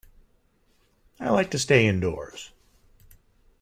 I 1.19 1.29
like 1.29 1.51
to 1.51 1.59
stay 1.59 1.85
indoors. 1.85 2.53